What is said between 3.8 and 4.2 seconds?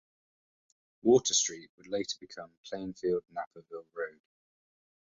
Road.